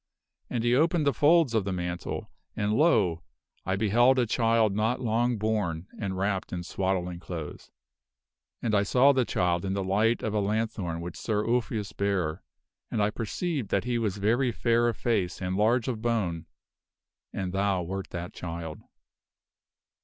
And 0.49 0.63
he 0.63 0.73
opened 0.73 1.05
the 1.05 1.13
folds 1.13 1.53
of 1.53 1.63
the 1.63 1.71
mantle 1.71 2.31
and, 2.55 2.73
lo! 2.73 3.21
I 3.67 3.75
beheld 3.75 4.17
a 4.17 4.25
child 4.25 4.73
not 4.75 4.99
long 4.99 5.37
born 5.37 5.85
and 5.99 6.17
wrapped 6.17 6.51
in 6.51 6.63
swaddling 6.63 7.19
clothes. 7.19 7.69
And 8.63 8.73
I 8.73 8.81
saw 8.81 9.11
the 9.11 9.25
child 9.25 9.63
in 9.63 9.73
the 9.73 9.83
light 9.83 10.23
of 10.23 10.33
a 10.33 10.39
lanthorn 10.39 11.01
which 11.01 11.17
Sir 11.19 11.45
Ulfius 11.45 11.93
bare, 11.93 12.41
and 12.89 12.99
I 12.99 13.11
perceived 13.11 13.69
that 13.69 13.83
he 13.83 13.99
was 13.99 14.17
very 14.17 14.51
fair 14.51 14.87
of 14.87 14.97
face 14.97 15.39
and 15.39 15.55
large 15.55 15.87
of 15.87 16.01
bone 16.01 16.47
and 17.31 17.53
thou 17.53 17.83
wert 17.83 18.09
that 18.09 18.33
child. 18.33 18.81